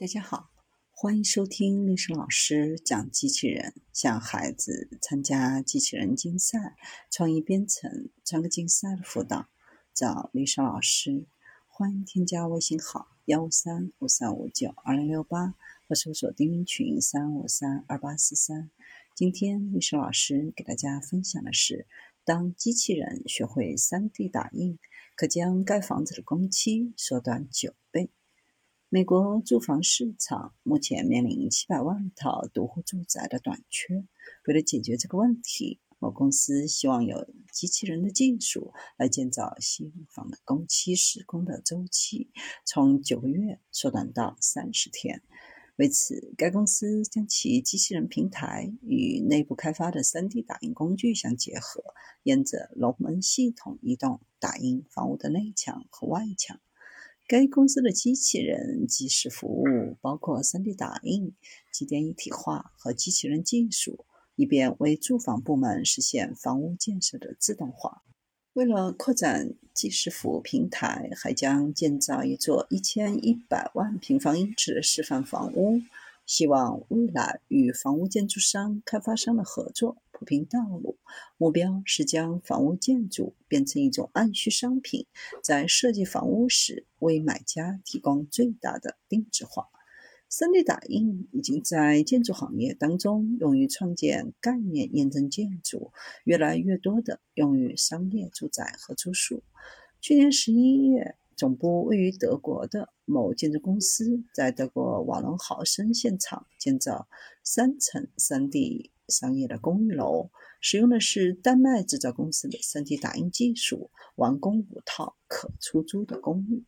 [0.00, 0.50] 大家好，
[0.92, 6.74] 欢迎收听历史老师讲机器人，向孩子参加机器人竞赛、
[7.10, 9.50] 创意编程、创客竞赛的辅导，
[9.92, 11.26] 找历史老师。
[11.68, 15.54] 欢迎添加微信号幺五三五三五九二零六八，
[15.86, 18.70] 或搜索钉钉群三五三二八四三。
[19.14, 21.86] 今天历史老师给大家分享的是，
[22.24, 24.78] 当机器人学会 3D 打印，
[25.14, 28.08] 可将盖房子的工期缩短九倍。
[28.92, 34.04] 美国住房市场目前面临七百万套独户住宅的短缺。
[34.48, 42.32] 为了解决这个问题，某公司希望有机器人的技术来建造新房的工期施工的周期
[42.66, 45.22] 从九个月缩短到三十天。
[45.76, 51.80] 为此，该公司将其机器人平台与内部开发的 3D 打印工具相结合，
[52.24, 56.60] 沿着龙门系统移动打印房屋的内墙和外墙。
[57.30, 59.64] 该公司的机器人即时服务
[60.00, 61.32] 包括 3D 打印、
[61.72, 68.02] 机电一体化和机器人技术，以便为住房部门实现房屋建设的自动化。
[68.54, 75.80] 为了扩展即时服务平台，还将建造一座1100万平方英尺的示范房屋，
[76.26, 79.98] 希望未来与房屋建筑商、开发商的合作。
[80.20, 80.98] 铺平道路，
[81.38, 85.06] 目标是将房屋建筑变成一种按需商品，
[85.42, 89.68] 在设计房屋时为买家提供最大的定制化。
[90.30, 95.90] 3D 打印已经在建筑行业当中用于创建概念验证建筑，
[96.24, 99.42] 越来越多的用于商业住宅和住宿。
[100.02, 107.08] 去年十一月，总部位于德国的某建筑公司在德国瓦伦豪森现场建造
[107.42, 108.90] 三层 3D。
[109.10, 110.30] 商业的公寓楼
[110.60, 116.58] 使用的是丹麦制造公司的 3D 打印技术，完工五套可出租的公寓。